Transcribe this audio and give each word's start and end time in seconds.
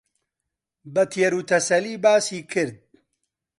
بە 0.93 1.03
تێروتەسەلی 1.11 2.01
باسی 2.03 2.39
کرد 2.51 2.77